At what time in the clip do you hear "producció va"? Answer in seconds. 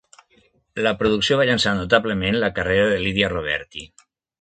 1.01-1.47